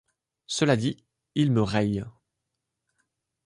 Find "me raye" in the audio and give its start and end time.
1.51-2.03